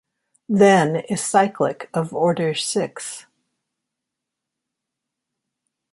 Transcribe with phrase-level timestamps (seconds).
[0.49, 3.27] Then is cyclic of order six.